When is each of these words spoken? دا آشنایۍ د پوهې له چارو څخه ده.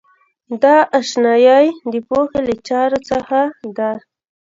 دا 0.61 0.75
آشنایۍ 0.99 1.67
د 1.91 1.93
پوهې 2.07 2.39
له 2.47 2.55
چارو 2.67 2.99
څخه 3.09 3.39
ده. 3.77 3.91